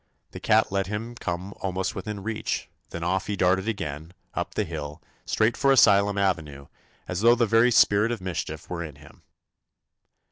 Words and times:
The 0.31 0.39
cat 0.39 0.71
let 0.71 0.87
him 0.87 1.13
come 1.13 1.53
almost 1.61 1.93
within 1.93 2.23
reach, 2.23 2.67
then 2.89 3.03
off 3.03 3.27
he 3.27 3.35
darted 3.35 3.67
again, 3.67 4.13
up 4.33 4.55
the 4.55 4.63
hill, 4.63 4.99
straight 5.25 5.55
for 5.55 5.71
Asylum 5.71 6.17
Avenue, 6.17 6.65
as 7.07 7.21
though 7.21 7.35
the 7.35 7.45
very 7.45 7.69
spirit 7.69 8.11
of 8.11 8.19
mischief 8.19 8.67
were 8.67 8.83
in 8.83 8.95
him. 8.95 9.21